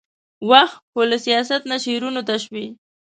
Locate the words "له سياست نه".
1.11-1.77